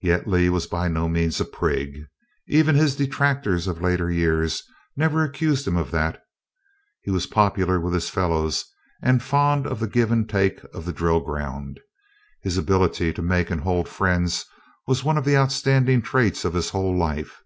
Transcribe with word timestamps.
Yet 0.00 0.28
Lee 0.28 0.48
was 0.48 0.68
by 0.68 0.86
no 0.86 1.08
means 1.08 1.40
a 1.40 1.44
prig. 1.44 2.06
Even 2.46 2.76
his 2.76 2.94
detractors 2.94 3.66
of 3.66 3.82
later 3.82 4.08
years 4.12 4.62
never 4.96 5.24
accused 5.24 5.66
him 5.66 5.76
of 5.76 5.90
that. 5.90 6.22
He 7.00 7.10
was 7.10 7.26
popular 7.26 7.80
with 7.80 7.92
his 7.92 8.08
fellows 8.08 8.64
and 9.02 9.20
fond 9.24 9.66
of 9.66 9.80
the 9.80 9.88
give 9.88 10.12
and 10.12 10.28
take 10.28 10.62
of 10.72 10.84
the 10.84 10.92
drill 10.92 11.18
ground. 11.18 11.80
His 12.42 12.56
ability 12.56 13.12
to 13.12 13.22
make 13.22 13.50
and 13.50 13.62
hold 13.62 13.88
friends 13.88 14.44
was 14.86 15.02
one 15.02 15.18
of 15.18 15.24
the 15.24 15.36
outstanding 15.36 16.00
traits 16.00 16.44
of 16.44 16.54
his 16.54 16.70
whole 16.70 16.96
life. 16.96 17.42